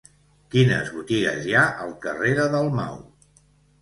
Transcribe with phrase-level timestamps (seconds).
[0.53, 2.97] Quines botigues hi ha al carrer de Dalmau?